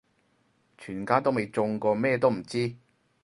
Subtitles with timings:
[0.79, 2.75] 全家都未中過咩都唔知